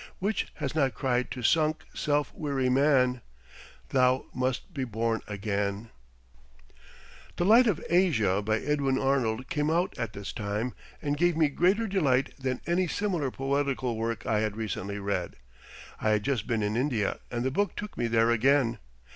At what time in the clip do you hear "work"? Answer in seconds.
13.95-14.25